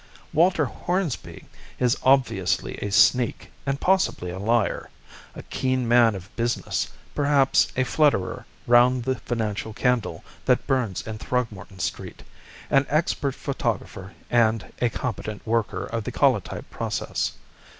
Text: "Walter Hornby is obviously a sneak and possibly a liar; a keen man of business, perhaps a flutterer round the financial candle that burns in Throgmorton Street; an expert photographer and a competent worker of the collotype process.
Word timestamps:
"Walter 0.33 0.65
Hornby 0.65 1.45
is 1.77 1.95
obviously 2.01 2.75
a 2.77 2.89
sneak 2.91 3.51
and 3.67 3.79
possibly 3.79 4.31
a 4.31 4.39
liar; 4.39 4.89
a 5.35 5.43
keen 5.43 5.87
man 5.87 6.15
of 6.15 6.35
business, 6.35 6.89
perhaps 7.13 7.67
a 7.77 7.83
flutterer 7.83 8.47
round 8.65 9.03
the 9.03 9.19
financial 9.19 9.73
candle 9.73 10.23
that 10.45 10.65
burns 10.65 11.05
in 11.05 11.19
Throgmorton 11.19 11.77
Street; 11.77 12.23
an 12.71 12.87
expert 12.89 13.35
photographer 13.35 14.13
and 14.31 14.73
a 14.81 14.89
competent 14.89 15.45
worker 15.45 15.85
of 15.85 16.03
the 16.05 16.11
collotype 16.11 16.67
process. 16.71 17.33